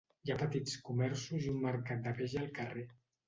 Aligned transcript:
Hi 0.27 0.31
ha 0.35 0.37
petits 0.43 0.77
comerços 0.87 1.45
i 1.45 1.51
un 1.53 1.61
mercat 1.65 2.03
de 2.07 2.17
peix 2.21 2.35
al 2.43 2.51
carrer. 2.61 2.87